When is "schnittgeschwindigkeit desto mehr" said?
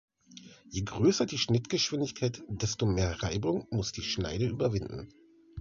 1.37-3.21